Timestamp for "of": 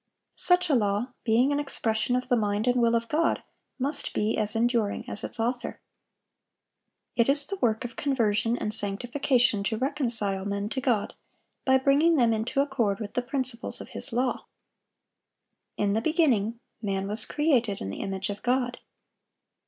2.15-2.27, 2.95-3.07, 7.85-7.95, 13.79-13.89, 18.31-18.41